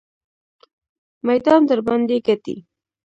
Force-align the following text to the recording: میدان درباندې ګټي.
میدان 1.27 1.61
درباندې 1.69 2.17
ګټي. 2.27 2.55